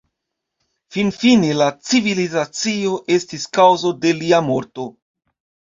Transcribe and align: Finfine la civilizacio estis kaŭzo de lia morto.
Finfine 0.95 1.51
la 1.59 1.67
civilizacio 1.91 2.97
estis 3.19 3.47
kaŭzo 3.61 3.95
de 4.03 4.19
lia 4.25 4.43
morto. 4.53 4.93